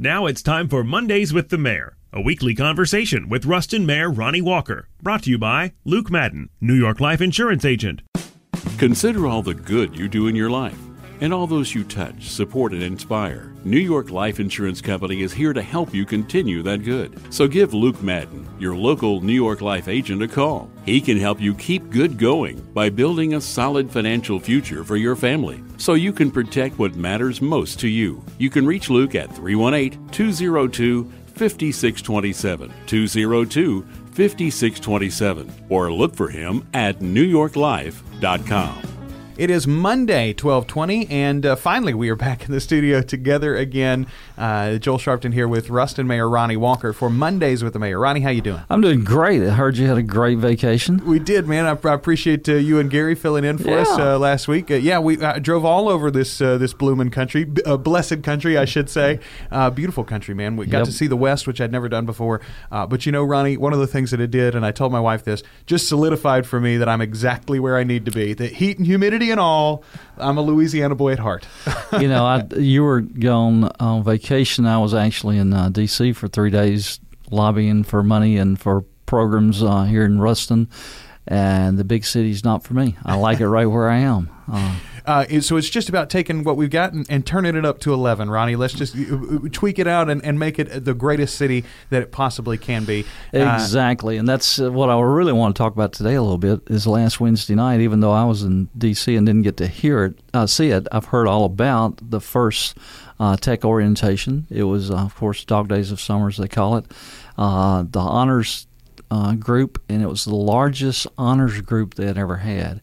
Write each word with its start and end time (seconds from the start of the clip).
Now 0.00 0.26
it's 0.26 0.44
time 0.44 0.68
for 0.68 0.84
Mondays 0.84 1.32
with 1.32 1.48
the 1.48 1.58
Mayor, 1.58 1.96
a 2.12 2.20
weekly 2.20 2.54
conversation 2.54 3.28
with 3.28 3.46
Ruston 3.46 3.84
Mayor 3.84 4.08
Ronny 4.08 4.40
Walker. 4.40 4.88
Brought 5.02 5.24
to 5.24 5.30
you 5.30 5.38
by 5.38 5.72
Luke 5.84 6.08
Madden, 6.08 6.50
New 6.60 6.74
York 6.74 7.00
Life 7.00 7.20
Insurance 7.20 7.64
Agent. 7.64 8.02
Consider 8.78 9.26
all 9.26 9.42
the 9.42 9.54
good 9.54 9.98
you 9.98 10.08
do 10.08 10.28
in 10.28 10.36
your 10.36 10.50
life 10.50 10.87
and 11.20 11.32
all 11.32 11.46
those 11.46 11.74
you 11.74 11.84
touch, 11.84 12.28
support, 12.28 12.72
and 12.72 12.82
inspire. 12.82 13.52
New 13.64 13.78
York 13.78 14.10
Life 14.10 14.40
Insurance 14.40 14.80
Company 14.80 15.22
is 15.22 15.32
here 15.32 15.52
to 15.52 15.62
help 15.62 15.92
you 15.92 16.06
continue 16.06 16.62
that 16.62 16.84
good. 16.84 17.20
So 17.32 17.48
give 17.48 17.74
Luke 17.74 18.02
Madden, 18.02 18.48
your 18.58 18.76
local 18.76 19.20
New 19.20 19.32
York 19.32 19.60
Life 19.60 19.88
agent, 19.88 20.22
a 20.22 20.28
call. 20.28 20.70
He 20.84 21.00
can 21.00 21.18
help 21.18 21.40
you 21.40 21.54
keep 21.54 21.90
good 21.90 22.18
going 22.18 22.60
by 22.72 22.90
building 22.90 23.34
a 23.34 23.40
solid 23.40 23.90
financial 23.90 24.40
future 24.40 24.84
for 24.84 24.96
your 24.96 25.16
family 25.16 25.62
so 25.76 25.94
you 25.94 26.12
can 26.12 26.30
protect 26.30 26.78
what 26.78 26.94
matters 26.94 27.40
most 27.40 27.80
to 27.80 27.88
you. 27.88 28.24
You 28.38 28.50
can 28.50 28.66
reach 28.66 28.90
Luke 28.90 29.14
at 29.14 29.34
318 29.34 30.08
202 30.08 31.12
5627. 31.38 32.72
202 32.86 33.82
5627. 34.12 35.52
Or 35.68 35.92
look 35.92 36.16
for 36.16 36.28
him 36.28 36.66
at 36.74 36.98
newyorklife.com. 36.98 38.97
It 39.38 39.50
is 39.50 39.68
Monday, 39.68 40.30
1220, 40.30 41.08
and 41.10 41.46
uh, 41.46 41.54
finally 41.54 41.94
we 41.94 42.08
are 42.10 42.16
back 42.16 42.44
in 42.46 42.50
the 42.50 42.60
studio 42.60 43.00
together 43.00 43.54
again. 43.54 44.08
Uh, 44.36 44.78
Joel 44.78 44.98
Sharpton 44.98 45.32
here 45.32 45.46
with 45.46 45.70
Ruston 45.70 46.08
Mayor 46.08 46.28
Ronny 46.28 46.56
Walker 46.56 46.92
for 46.92 47.08
Mondays 47.08 47.62
with 47.62 47.72
the 47.72 47.78
Mayor. 47.78 48.00
Ronny, 48.00 48.18
how 48.18 48.30
you 48.30 48.40
doing? 48.40 48.60
I'm 48.68 48.80
doing 48.80 49.04
great. 49.04 49.40
I 49.44 49.50
heard 49.50 49.76
you 49.76 49.86
had 49.86 49.96
a 49.96 50.02
great 50.02 50.38
vacation. 50.38 51.06
We 51.06 51.20
did, 51.20 51.46
man. 51.46 51.66
I, 51.66 51.88
I 51.88 51.94
appreciate 51.94 52.48
uh, 52.48 52.54
you 52.54 52.80
and 52.80 52.90
Gary 52.90 53.14
filling 53.14 53.44
in 53.44 53.58
for 53.58 53.68
Yeah. 53.70 53.82
us 53.82 53.88
uh, 53.90 54.18
last 54.18 54.48
week. 54.48 54.72
Uh, 54.72 54.74
yeah, 54.74 54.98
we 54.98 55.22
uh, 55.22 55.38
drove 55.38 55.64
all 55.64 55.88
over 55.88 56.10
this 56.10 56.40
uh, 56.40 56.58
this 56.58 56.72
bloomin' 56.74 57.10
country, 57.12 57.44
b- 57.44 57.62
uh, 57.64 57.76
blessed 57.76 58.24
country, 58.24 58.58
I 58.58 58.64
should 58.64 58.90
say. 58.90 59.20
Uh, 59.52 59.70
beautiful 59.70 60.02
country, 60.02 60.34
man. 60.34 60.56
We 60.56 60.66
got 60.66 60.78
Yep. 60.78 60.86
to 60.86 60.92
see 60.92 61.06
the 61.06 61.16
West, 61.16 61.46
which 61.46 61.60
I'd 61.60 61.70
never 61.70 61.88
done 61.88 62.06
before. 62.06 62.40
Uh, 62.72 62.88
but 62.88 63.06
you 63.06 63.12
know, 63.12 63.22
Ronny, 63.22 63.56
one 63.56 63.72
of 63.72 63.78
the 63.78 63.86
things 63.86 64.10
that 64.10 64.18
it 64.20 64.32
did, 64.32 64.56
and 64.56 64.66
I 64.66 64.72
told 64.72 64.90
my 64.90 64.98
wife 65.00 65.22
this, 65.22 65.44
just 65.64 65.86
solidified 65.88 66.44
for 66.44 66.58
me 66.58 66.76
that 66.78 66.88
I'm 66.88 67.00
exactly 67.00 67.60
where 67.60 67.76
I 67.76 67.84
need 67.84 68.04
to 68.06 68.10
be. 68.10 68.34
The 68.34 68.48
heat 68.48 68.78
and 68.78 68.86
humidity 68.86 69.27
and 69.30 69.40
all, 69.40 69.84
I'm 70.16 70.38
a 70.38 70.42
Louisiana 70.42 70.94
boy 70.94 71.12
at 71.12 71.18
heart. 71.18 71.46
you 72.00 72.08
know, 72.08 72.24
I, 72.24 72.44
you 72.56 72.82
were 72.82 73.00
gone 73.00 73.70
on 73.80 74.04
vacation. 74.04 74.66
I 74.66 74.78
was 74.78 74.94
actually 74.94 75.38
in 75.38 75.52
uh, 75.52 75.68
D.C. 75.68 76.12
for 76.12 76.28
three 76.28 76.50
days 76.50 77.00
lobbying 77.30 77.84
for 77.84 78.02
money 78.02 78.36
and 78.36 78.58
for 78.58 78.84
programs 79.06 79.62
uh, 79.62 79.84
here 79.84 80.04
in 80.04 80.20
Ruston. 80.20 80.68
And 81.26 81.78
the 81.78 81.84
big 81.84 82.06
city's 82.06 82.42
not 82.42 82.64
for 82.64 82.72
me. 82.74 82.96
I 83.04 83.16
like 83.16 83.40
it 83.40 83.48
right 83.48 83.66
where 83.66 83.90
I 83.90 83.98
am. 83.98 84.30
Uh, 84.50 84.76
Uh, 85.08 85.40
so 85.40 85.56
it's 85.56 85.70
just 85.70 85.88
about 85.88 86.10
taking 86.10 86.44
what 86.44 86.58
we've 86.58 86.68
got 86.68 86.92
and, 86.92 87.06
and 87.08 87.26
turning 87.26 87.56
it 87.56 87.64
up 87.64 87.78
to 87.80 87.94
11, 87.94 88.28
Ronny. 88.28 88.56
Let's 88.56 88.74
just 88.74 88.94
uh, 88.94 89.16
uh, 89.16 89.38
tweak 89.50 89.78
it 89.78 89.86
out 89.86 90.10
and, 90.10 90.22
and 90.22 90.38
make 90.38 90.58
it 90.58 90.84
the 90.84 90.92
greatest 90.92 91.36
city 91.36 91.64
that 91.88 92.02
it 92.02 92.12
possibly 92.12 92.58
can 92.58 92.84
be. 92.84 93.06
Uh, 93.32 93.38
Exactly, 93.54 94.18
and 94.18 94.28
that's 94.28 94.60
uh, 94.60 94.70
what 94.70 94.90
I 94.90 95.00
really 95.00 95.32
want 95.32 95.56
to 95.56 95.58
talk 95.58 95.72
about 95.72 95.94
today 95.94 96.14
a 96.14 96.20
little 96.20 96.36
bit. 96.36 96.60
Is 96.66 96.86
last 96.86 97.20
Wednesday 97.20 97.54
night, 97.54 97.80
even 97.80 98.00
though 98.00 98.12
I 98.12 98.24
was 98.24 98.42
in 98.42 98.68
D.C. 98.76 99.16
and 99.16 99.26
didn't 99.26 99.42
get 99.42 99.56
to 99.56 99.66
hear 99.66 100.04
it, 100.04 100.18
uh, 100.34 100.46
see 100.46 100.68
it, 100.68 100.86
I've 100.92 101.06
heard 101.06 101.26
all 101.26 101.44
about 101.46 101.98
the 102.02 102.20
first 102.20 102.76
uh, 103.18 103.36
tech 103.36 103.64
orientation. 103.64 104.46
It 104.50 104.64
was, 104.64 104.90
uh, 104.90 104.96
of 104.96 105.14
course, 105.14 105.42
Dog 105.44 105.68
Days 105.68 105.90
of 105.90 106.02
Summer, 106.02 106.28
as 106.28 106.36
they 106.36 106.48
call 106.48 106.76
it. 106.76 106.84
Uh, 107.38 107.84
the 107.88 108.00
honors 108.00 108.66
uh, 109.10 109.34
group, 109.34 109.82
and 109.88 110.02
it 110.02 110.06
was 110.06 110.24
the 110.24 110.34
largest 110.34 111.06
honors 111.16 111.60
group 111.62 111.94
they 111.94 112.06
had 112.06 112.18
ever 112.18 112.36
had. 112.36 112.82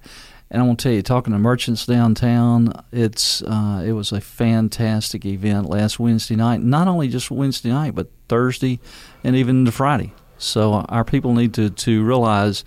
And 0.52 0.62
I 0.62 0.66
want 0.66 0.80
to 0.80 0.84
tell 0.84 0.94
you, 0.94 1.02
talking 1.02 1.34
to 1.34 1.40
merchants 1.40 1.86
downtown, 1.86 2.72
it's 2.92 3.42
uh, 3.42 3.84
it 3.86 3.94
was 3.94 4.12
a 4.12 4.22
fantastic 4.22 5.26
event 5.26 5.70
last 5.70 6.00
Wednesday 6.00 6.36
night. 6.36 6.62
Not 6.62 6.88
only 6.88 7.08
just 7.08 7.32
Wednesday 7.32 7.70
night, 7.70 7.96
but 7.96 8.10
Thursday 8.30 8.80
and 9.24 9.36
even 9.36 9.60
into 9.60 9.72
Friday. 9.72 10.14
So 10.38 10.74
our 10.74 11.04
people 11.04 11.34
need 11.34 11.54
to 11.56 11.70
to 11.70 12.04
realize 12.04 12.64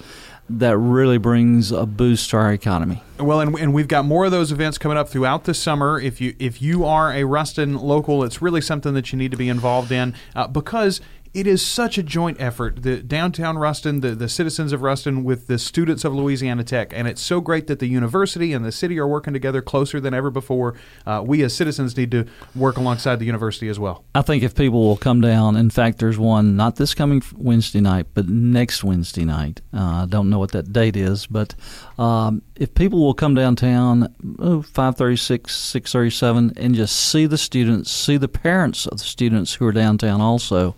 that 0.50 0.78
really 0.78 1.18
brings 1.18 1.72
a 1.72 1.84
boost 1.84 2.30
to 2.30 2.36
our 2.38 2.52
economy. 2.52 3.02
Well, 3.18 3.40
and, 3.40 3.54
and 3.58 3.74
we've 3.74 3.88
got 3.88 4.06
more 4.06 4.24
of 4.24 4.30
those 4.30 4.50
events 4.50 4.78
coming 4.78 4.96
up 4.96 5.08
throughout 5.08 5.44
the 5.44 5.52
summer. 5.52 6.00
If 6.00 6.20
you 6.20 6.34
if 6.38 6.62
you 6.62 6.84
are 6.84 7.12
a 7.12 7.24
Ruston 7.24 7.76
local, 7.76 8.24
it's 8.24 8.40
really 8.40 8.60
something 8.60 8.94
that 8.94 9.12
you 9.12 9.18
need 9.18 9.30
to 9.30 9.36
be 9.36 9.48
involved 9.48 9.92
in 9.92 10.14
uh, 10.34 10.48
because 10.48 11.00
it 11.34 11.46
is 11.46 11.64
such 11.64 11.98
a 11.98 12.02
joint 12.02 12.40
effort. 12.40 12.82
The 12.82 13.02
downtown 13.02 13.58
Ruston, 13.58 14.00
the, 14.00 14.14
the 14.14 14.28
citizens 14.28 14.72
of 14.72 14.82
Ruston, 14.82 15.24
with 15.24 15.46
the 15.46 15.58
students 15.58 16.04
of 16.04 16.14
Louisiana 16.14 16.64
Tech, 16.64 16.92
and 16.94 17.06
it's 17.06 17.22
so 17.22 17.40
great 17.40 17.66
that 17.66 17.78
the 17.78 17.86
university 17.86 18.52
and 18.52 18.64
the 18.64 18.72
city 18.72 18.98
are 18.98 19.06
working 19.06 19.32
together 19.32 19.62
closer 19.62 20.00
than 20.00 20.14
ever 20.14 20.30
before. 20.30 20.74
Uh, 21.06 21.22
we 21.24 21.42
as 21.42 21.54
citizens 21.54 21.96
need 21.96 22.10
to 22.10 22.26
work 22.54 22.76
alongside 22.76 23.16
the 23.16 23.26
university 23.26 23.68
as 23.68 23.78
well. 23.78 24.04
I 24.14 24.22
think 24.22 24.42
if 24.42 24.54
people 24.54 24.80
will 24.80 24.96
come 24.96 25.20
down, 25.20 25.56
in 25.56 25.70
fact, 25.70 25.98
there's 25.98 26.18
one 26.18 26.56
not 26.56 26.76
this 26.76 26.94
coming 26.94 27.22
Wednesday 27.36 27.80
night, 27.80 28.06
but 28.14 28.28
next 28.28 28.82
Wednesday 28.82 29.24
night. 29.24 29.60
Uh, 29.72 30.02
I 30.02 30.06
don't 30.08 30.30
know 30.30 30.38
what 30.38 30.52
that 30.52 30.72
date 30.72 30.96
is, 30.96 31.26
but 31.26 31.54
um, 31.98 32.42
if 32.56 32.74
people 32.74 33.00
will 33.00 33.14
come 33.14 33.34
downtown, 33.34 34.14
oh, 34.38 34.62
536, 34.62 35.54
637, 35.54 36.52
and 36.56 36.74
just 36.74 36.96
see 36.96 37.26
the 37.26 37.38
students, 37.38 37.90
see 37.90 38.16
the 38.16 38.28
parents 38.28 38.86
of 38.86 38.98
the 38.98 39.04
students 39.04 39.54
who 39.54 39.66
are 39.66 39.72
downtown 39.72 40.20
also, 40.20 40.74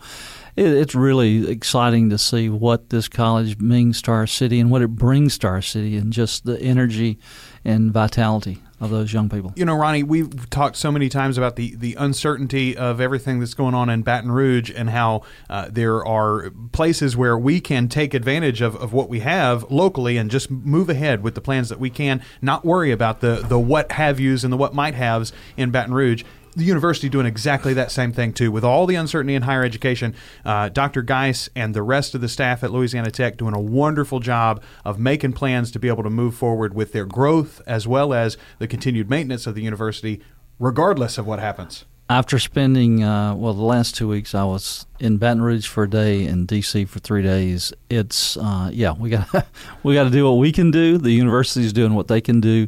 it, 0.57 0.67
it's 0.67 0.95
really 0.95 1.51
exciting 1.51 2.11
to 2.11 2.19
see 2.19 2.49
what 2.49 2.91
this 2.91 3.09
college 3.09 3.59
means 3.59 4.03
to 4.03 4.11
our 4.11 4.27
city 4.27 4.61
and 4.61 4.71
what 4.71 4.83
it 4.83 4.95
brings 4.95 5.39
to 5.39 5.47
our 5.49 5.63
city 5.63 5.97
and 5.97 6.13
just 6.13 6.45
the 6.45 6.61
energy 6.61 7.19
and 7.65 7.93
vitality 7.93 8.59
of 8.81 8.89
those 8.89 9.13
young 9.13 9.29
people. 9.29 9.53
You 9.57 9.67
know, 9.67 9.75
Ronny, 9.75 10.03
we've 10.03 10.49
talked 10.49 10.77
so 10.77 10.91
many 10.91 11.11
times 11.11 11.37
about 11.37 11.57
the, 11.57 11.75
the 11.77 11.95
uncertainty 11.97 12.75
of 12.77 12.99
everything 13.01 13.39
that's 13.39 13.53
going 13.53 13.75
on 13.75 13.91
in 13.91 14.03
Baton 14.03 14.33
Rouge 14.33 14.73
and 14.75 14.89
how 14.89 15.23
uh, 15.51 15.69
there 15.71 16.05
are 16.05 16.51
places 16.73 17.15
where 17.15 17.37
we 17.37 17.61
can 17.61 17.89
take 17.89 18.15
advantage 18.15 18.63
of, 18.63 18.75
of 18.77 18.95
what 18.95 19.11
we 19.11 19.21
have 19.21 19.71
locally 19.71 20.17
and 20.17 20.31
just 20.31 20.51
move 20.51 20.89
ahead 20.89 21.23
with 21.23 21.35
the 21.35 21.43
plans 21.43 21.69
that 21.69 21.79
we 21.79 21.91
can, 21.91 22.23
not 22.41 22.65
worry 22.65 22.91
about 22.91 23.21
the, 23.21 23.45
the 23.47 23.59
what 23.59 23.93
have 23.93 24.19
yous 24.19 24.45
and 24.45 24.53
the 24.53 24.57
what 24.57 24.73
might 24.73 24.95
haves 24.95 25.31
in 25.59 25.71
Baton 25.71 25.93
Rouge. 25.93 26.25
The 26.57 26.65
university 26.65 27.09
doing 27.09 27.27
exactly 27.27 27.75
that 27.75 27.93
same 27.93 28.13
thing 28.13 28.33
too, 28.33 28.51
with 28.51 28.65
all 28.65 28.87
the 28.87 28.97
uncertainty 28.97 29.37
in 29.37 29.43
higher 29.43 29.63
education. 29.63 30.17
Uh, 30.45 30.69
Dr. 30.69 31.03
Guice 31.03 31.49
and 31.55 31.75
the 31.75 31.83
rest 31.83 32.15
of 32.15 32.21
the 32.21 32.29
staff 32.29 32.65
at 32.65 32.73
Louisiana 32.73 33.13
Tech 33.13 33.37
doing 33.37 33.55
a 33.55 33.61
wonderful 33.61 34.19
job 34.19 34.61
of 34.85 34.99
making 34.99 35.35
plans 35.35 35.71
to 35.71 35.79
be 35.79 35.87
able 35.87 36.03
to 36.03 36.11
move 36.11 36.35
forward 36.35 36.75
with 36.75 36.93
their 36.93 37.07
growth 37.07 37.63
as 37.69 37.87
well 37.87 38.13
as 38.13 38.37
the 38.59 38.67
continued 38.67 39.09
maintenance 39.09 39.47
of 39.47 39.55
the 39.55 39.63
university, 39.63 40.21
regardless 40.59 41.19
of 41.19 41.27
what 41.27 41.39
happens. 41.39 41.85
After 42.11 42.41
spending 42.41 43.05
uh, 43.05 43.37
well 43.37 43.55
the 43.55 43.63
last 43.63 43.95
two 43.95 44.09
weeks, 44.09 44.35
I 44.35 44.43
was 44.43 44.85
in 44.99 45.19
Baton 45.19 45.43
Rouge 45.43 45.69
for 45.69 45.85
a 45.85 45.89
day 45.89 46.25
and 46.25 46.45
D.C. 46.45 46.87
for 46.87 46.99
three 46.99 47.23
days. 47.23 47.73
It's 47.89 48.37
uh, 48.37 48.69
yeah, 48.73 48.95
we 48.95 49.11
got 49.11 49.29
we 49.85 49.95
got 49.95 50.03
to 50.05 50.11
do 50.11 50.25
what 50.25 50.39
we 50.39 50.51
can 50.51 50.73
do. 50.73 50.99
The 50.99 51.13
university's 51.13 51.73
doing 51.73 51.95
what 51.95 52.09
they 52.09 52.21
can 52.21 52.41
do, 52.41 52.67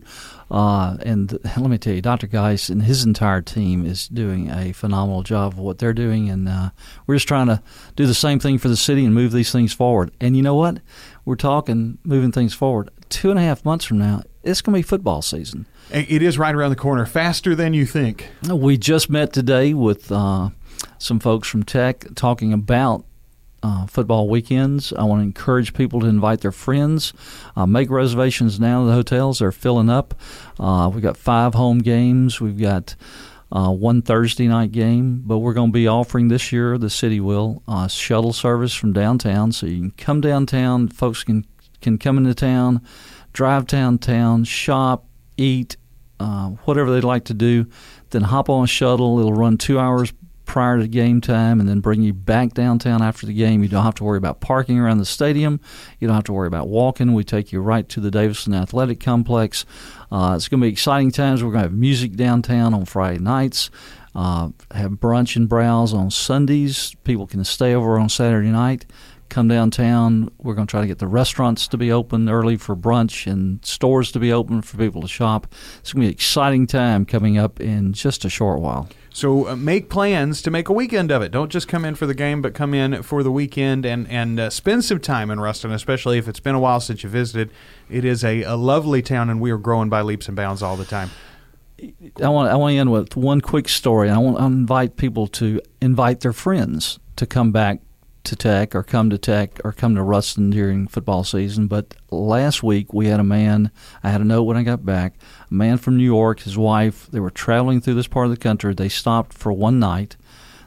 uh, 0.49 0.97
and 1.01 1.33
let 1.57 1.69
me 1.69 1.77
tell 1.77 1.93
you, 1.93 2.01
Dr. 2.01 2.29
Guice 2.29 2.69
and 2.69 2.85
his 2.85 3.03
entire 3.03 3.43
team 3.43 3.85
is 3.85 4.07
doing 4.07 4.49
a 4.49 4.71
phenomenal 4.71 5.25
job 5.25 5.55
of 5.55 5.59
what 5.59 5.79
they're 5.79 5.93
doing, 5.93 6.31
and 6.31 6.49
uh, 6.49 6.71
we're 7.09 7.17
just 7.17 7.27
trying 7.27 7.49
to 7.49 7.61
do 7.97 8.07
the 8.07 8.15
same 8.15 8.39
thing 8.39 8.59
for 8.59 8.69
the 8.69 8.77
city 8.77 9.05
and 9.05 9.13
move 9.13 9.33
these 9.33 9.51
things 9.51 9.73
forward. 9.73 10.13
And 10.21 10.37
you 10.37 10.43
know 10.43 10.55
what? 10.55 10.79
We're 11.25 11.35
talking 11.35 11.99
moving 12.05 12.31
things 12.31 12.55
forward. 12.55 12.91
Two 13.13 13.29
and 13.29 13.39
a 13.39 13.43
half 13.43 13.63
months 13.63 13.85
from 13.85 13.99
now, 13.99 14.23
it's 14.43 14.63
going 14.63 14.73
to 14.73 14.79
be 14.79 14.83
football 14.83 15.21
season. 15.21 15.67
It 15.91 16.23
is 16.23 16.39
right 16.39 16.55
around 16.55 16.71
the 16.71 16.77
corner, 16.77 17.05
faster 17.05 17.55
than 17.55 17.75
you 17.75 17.85
think. 17.85 18.27
We 18.49 18.79
just 18.79 19.11
met 19.11 19.35
today 19.35 19.75
with 19.75 20.11
uh, 20.11 20.49
some 20.97 21.21
folks 21.21 21.47
from 21.47 21.63
Tech 21.63 22.07
talking 22.15 22.55
about 22.55 23.05
uh, 23.63 23.85
football 23.85 24.31
weekends. 24.31 24.95
I 24.95 25.05
want 25.05 25.21
to 25.21 25.25
encourage 25.25 25.75
people 25.75 26.01
to 26.01 26.07
invite 26.07 26.41
their 26.41 26.53
friends. 26.53 27.13
Uh, 27.55 27.67
make 27.67 27.91
reservations 27.91 28.59
now. 28.59 28.87
The 28.87 28.93
hotels 28.93 29.43
are 29.43 29.53
filling 29.53 29.91
up. 29.91 30.15
Uh, 30.59 30.91
we've 30.93 31.03
got 31.03 31.19
five 31.19 31.53
home 31.53 31.81
games. 31.81 32.41
We've 32.41 32.59
got 32.59 32.97
uh, 33.53 33.71
one 33.71 34.01
Thursday 34.01 34.49
night 34.49 34.73
game, 34.73 35.23
but 35.27 35.39
we're 35.41 35.53
going 35.53 35.69
to 35.69 35.75
be 35.75 35.87
offering 35.87 36.29
this 36.29 36.51
year, 36.51 36.79
the 36.79 36.89
city 36.89 37.21
will, 37.21 37.63
uh, 37.69 37.89
shuttle 37.89 38.33
service 38.33 38.75
from 38.75 38.95
downtown. 38.95 39.53
So 39.53 39.67
you 39.67 39.81
can 39.81 39.91
come 39.91 40.21
downtown. 40.23 40.89
Folks 40.89 41.23
can, 41.23 41.45
can 41.83 41.99
come 41.99 42.19
into 42.19 42.35
town, 42.35 42.81
drive 43.33 43.67
downtown, 43.67 44.45
shop, 44.45 45.07
eat, 45.37 45.77
uh, 46.21 46.51
whatever 46.65 46.93
they'd 46.93 47.05
like 47.05 47.25
to 47.25 47.35
do. 47.35 47.67
Then 48.11 48.23
hop 48.23 48.49
on 48.49 48.65
a 48.65 48.67
shuttle. 48.67 49.19
It'll 49.19 49.33
run 49.33 49.59
two 49.59 49.79
hours 49.79 50.13
prior 50.45 50.79
to 50.79 50.89
game 50.89 51.21
time 51.21 51.61
and 51.61 51.69
then 51.69 51.81
bring 51.81 52.03
you 52.03 52.13
back 52.13 52.53
downtown 52.53 53.01
after 53.01 53.27
the 53.27 53.33
game. 53.33 53.63
You 53.63 53.69
don't 53.69 53.85
have 53.85 53.95
to 53.97 54.05
worry 54.05 54.19
about 54.19 54.41
parking 54.41 54.79
around 54.79 54.99
the 54.99 55.05
stadium. 55.07 55.61
You 55.99 56.09
don't 56.09 56.15
have 56.15 56.25
to 56.25 56.33
worry 56.33 56.49
about 56.49 56.69
walking. 56.69 57.15
We 57.15 57.25
take 57.25 57.53
you 57.53 57.61
right 57.61 57.89
to 57.89 58.01
the 58.01 58.11
Davison 58.11 58.53
Athletic 58.53 59.01
Complex. 59.01 59.65
Uh, 60.11 60.35
it's 60.37 60.49
going 60.49 60.61
to 60.61 60.67
be 60.67 60.73
exciting 60.73 61.11
times. 61.11 61.43
We're 61.43 61.53
going 61.53 61.63
to 61.63 61.71
have 61.71 61.79
music 61.79 62.17
downtown 62.17 62.75
on 62.75 62.85
Friday 62.85 63.19
nights. 63.19 63.71
Uh, 64.15 64.51
have 64.73 64.93
brunch 64.93 65.37
and 65.37 65.49
browse 65.49 65.95
on 65.95 66.11
Sundays. 66.11 66.95
People 67.03 67.27
can 67.27 67.43
stay 67.45 67.75
over 67.75 67.99
on 67.99 68.11
Saturday 68.11 68.51
night. 68.51 68.85
Come 69.33 69.49
downtown. 69.49 70.31
We're 70.39 70.55
going 70.55 70.67
to 70.67 70.71
try 70.71 70.83
to 70.83 70.87
get 70.87 70.99
the 70.99 71.07
restaurants 71.07 71.67
to 71.69 71.79
be 71.79 71.91
open 71.91 72.29
early 72.29 72.57
for 72.57 72.77
brunch 72.77 73.27
and 73.31 73.65
stores 73.65 74.13
to 74.13 74.21
be 74.21 74.33
open 74.33 74.63
for 74.63 74.77
people 74.77 75.01
to 75.01 75.09
shop. 75.09 75.47
It's 75.79 75.93
going 75.93 76.03
to 76.03 76.07
be 76.07 76.07
an 76.07 76.13
exciting 76.13 76.67
time 76.67 77.07
coming 77.07 77.39
up 77.39 77.59
in 77.59 77.95
just 77.95 78.25
a 78.25 78.31
short 78.31 78.61
while. 78.61 78.89
So 79.15 79.49
uh, 79.49 79.57
make 79.57 79.89
plans 79.91 80.43
to 80.43 80.51
make 80.51 80.69
a 80.69 80.73
weekend 80.73 81.11
of 81.11 81.23
it. 81.23 81.33
Don't 81.33 81.51
just 81.51 81.67
come 81.67 81.85
in 81.85 81.95
for 81.95 82.07
the 82.07 82.15
game, 82.15 82.43
but 82.43 82.55
come 82.55 82.75
in 82.75 83.03
for 83.03 83.23
the 83.23 83.31
weekend 83.31 83.85
and 83.85 84.09
and 84.09 84.39
uh, 84.39 84.51
spend 84.51 84.85
some 84.85 85.01
time 85.01 85.31
in 85.31 85.41
Ruston, 85.41 85.71
especially 85.71 86.19
if 86.19 86.29
it's 86.29 86.41
been 86.41 86.55
a 86.55 86.61
while 86.61 86.81
since 86.81 87.03
you 87.03 87.09
visited. 87.09 87.51
It 87.91 88.05
is 88.05 88.25
a, 88.25 88.43
a 88.43 88.57
lovely 88.57 89.03
town, 89.03 89.29
and 89.29 89.41
we 89.41 89.51
are 89.51 89.59
growing 89.59 89.89
by 89.91 90.03
leaps 90.03 90.29
and 90.29 90.37
bounds 90.37 90.63
all 90.63 90.77
the 90.77 90.87
time. 90.87 91.11
I 92.23 92.29
want 92.29 92.51
I 92.51 92.57
want 92.57 92.73
to 92.73 92.79
end 92.79 92.93
with 92.93 93.17
one 93.17 93.41
quick 93.41 93.69
story. 93.69 94.09
I 94.09 94.17
want 94.17 94.39
to 94.39 94.45
invite 94.45 94.97
people 94.97 95.27
to 95.29 95.61
invite 95.81 96.21
their 96.21 96.33
friends 96.33 96.99
to 97.17 97.27
come 97.27 97.53
back 97.53 97.81
to 98.25 98.37
Tech 98.37 98.75
or 98.75 98.83
come 98.83 99.11
to 99.11 99.19
Tech 99.19 99.61
or 99.65 99.73
come 99.73 99.95
to 99.95 100.03
Ruston 100.03 100.51
during 100.51 100.87
football 100.87 101.25
season. 101.25 101.67
But 101.67 101.95
last 102.11 102.63
week 102.63 102.93
we 102.93 103.07
had 103.07 103.21
a 103.21 103.25
man. 103.25 103.71
I 104.03 104.11
had 104.11 104.21
a 104.21 104.25
note 104.25 104.45
when 104.45 104.57
I 104.57 104.63
got 104.63 104.85
back. 104.85 105.15
A 105.51 105.55
man 105.55 105.79
from 105.79 105.97
New 105.97 106.05
York, 106.05 106.41
his 106.41 106.57
wife. 106.57 107.09
They 107.11 107.21
were 107.21 107.31
traveling 107.31 107.81
through 107.81 107.95
this 107.95 108.07
part 108.07 108.27
of 108.27 108.31
the 108.31 108.37
country. 108.37 108.75
They 108.75 108.89
stopped 108.89 109.33
for 109.33 109.53
one 109.53 109.79
night. 109.79 110.17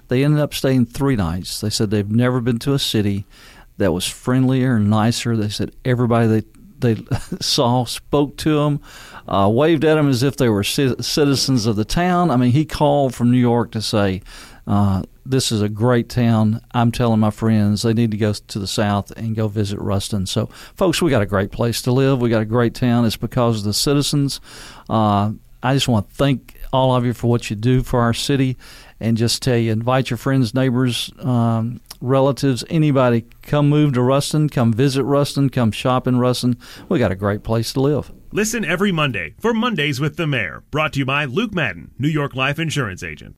They 0.07 0.23
ended 0.23 0.39
up 0.39 0.53
staying 0.53 0.87
three 0.87 1.15
nights. 1.15 1.61
They 1.61 1.69
said 1.69 1.89
they've 1.89 2.09
never 2.09 2.41
been 2.41 2.59
to 2.59 2.73
a 2.73 2.79
city 2.79 3.25
that 3.77 3.91
was 3.91 4.05
friendlier 4.05 4.75
and 4.75 4.89
nicer. 4.89 5.35
They 5.35 5.49
said 5.49 5.75
everybody 5.83 6.27
they 6.27 6.43
they 6.79 7.03
saw 7.41 7.85
spoke 7.85 8.37
to 8.37 8.59
them, 8.59 8.81
uh, 9.27 9.49
waved 9.51 9.85
at 9.85 9.95
them 9.95 10.09
as 10.09 10.23
if 10.23 10.37
they 10.37 10.49
were 10.49 10.63
citizens 10.63 11.65
of 11.65 11.75
the 11.75 11.85
town. 11.85 12.29
I 12.29 12.37
mean, 12.37 12.51
he 12.51 12.65
called 12.65 13.15
from 13.15 13.31
New 13.31 13.37
York 13.37 13.71
to 13.71 13.81
say 13.81 14.21
uh, 14.67 15.03
this 15.25 15.51
is 15.51 15.61
a 15.61 15.69
great 15.69 16.09
town. 16.09 16.61
I'm 16.71 16.91
telling 16.91 17.19
my 17.19 17.31
friends 17.31 17.81
they 17.81 17.93
need 17.93 18.11
to 18.11 18.17
go 18.17 18.33
to 18.33 18.59
the 18.59 18.67
south 18.67 19.11
and 19.11 19.35
go 19.35 19.47
visit 19.47 19.79
Ruston. 19.79 20.25
So, 20.25 20.47
folks, 20.75 21.01
we 21.01 21.09
got 21.09 21.21
a 21.21 21.27
great 21.27 21.51
place 21.51 21.81
to 21.83 21.91
live. 21.91 22.21
We 22.21 22.29
got 22.29 22.41
a 22.41 22.45
great 22.45 22.73
town. 22.73 23.05
It's 23.05 23.17
because 23.17 23.59
of 23.59 23.63
the 23.63 23.73
citizens. 23.73 24.39
Uh, 24.89 25.31
I 25.63 25.73
just 25.73 25.87
want 25.87 26.09
to 26.09 26.15
thank 26.15 26.59
all 26.71 26.95
of 26.95 27.05
you 27.05 27.13
for 27.13 27.27
what 27.27 27.49
you 27.49 27.55
do 27.55 27.81
for 27.81 28.01
our 28.01 28.13
city, 28.13 28.57
and 28.99 29.17
just 29.17 29.41
tell 29.41 29.57
you, 29.57 29.71
invite 29.71 30.09
your 30.09 30.17
friends, 30.17 30.53
neighbors, 30.53 31.11
um, 31.19 31.81
relatives, 32.01 32.63
anybody. 32.69 33.25
Come 33.41 33.69
move 33.69 33.93
to 33.93 34.01
Ruston. 34.01 34.49
Come 34.49 34.73
visit 34.73 35.03
Ruston. 35.03 35.49
Come 35.49 35.71
shop 35.71 36.05
in 36.05 36.19
Ruston. 36.19 36.57
We 36.87 36.99
got 36.99 37.11
a 37.11 37.15
great 37.15 37.43
place 37.43 37.73
to 37.73 37.81
live. 37.81 38.11
Listen 38.31 38.65
every 38.65 38.91
Monday 38.91 39.33
for 39.39 39.53
Mondays 39.53 39.99
with 39.99 40.17
the 40.17 40.27
Mayor, 40.27 40.63
brought 40.69 40.93
to 40.93 40.99
you 40.99 41.05
by 41.05 41.25
Luke 41.25 41.53
Madden, 41.53 41.91
New 41.97 42.09
York 42.09 42.35
Life 42.35 42.59
Insurance 42.59 43.01
Agent. 43.01 43.33